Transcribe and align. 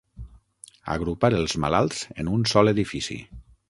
Agrupar 0.95 1.31
els 1.41 1.57
malalts 1.67 2.03
en 2.25 2.35
un 2.39 2.51
sol 2.57 2.77
edifici. 2.77 3.25